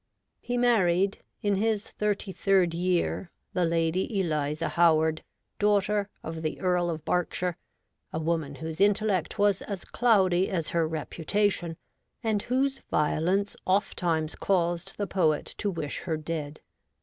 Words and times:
He 0.39 0.57
married, 0.57 1.19
in 1.43 1.57
his 1.57 1.87
thirty 1.91 2.31
third 2.31 2.73
year, 2.73 3.29
the 3.53 3.65
Lady 3.65 4.19
Eliza 4.19 4.69
Howard, 4.69 5.21
daughter 5.59 6.09
of 6.23 6.41
the 6.41 6.59
Earl 6.59 6.89
of 6.89 7.05
Berkshire, 7.05 7.55
a 8.11 8.17
woman 8.17 8.55
whose 8.55 8.81
intellect 8.81 9.37
was 9.37 9.61
as 9.61 9.85
cloudy 9.85 10.49
as 10.49 10.69
her 10.69 10.87
reputation, 10.87 11.77
and 12.23 12.41
whose 12.41 12.79
violence 12.89 13.55
ofttimes 13.67 14.33
caused 14.33 14.93
the 14.97 15.05
poet 15.05 15.45
to 15.59 15.69
wish 15.69 15.99
her 15.99 16.17
dead. 16.17 16.61